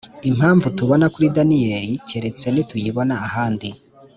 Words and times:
impamvu 0.29 0.67
tubona 0.77 1.05
kuri 1.13 1.27
daniyeli 1.37 1.93
keretse 2.07 2.45
nituyibona 2.49 3.13
ahandi. 3.27 3.69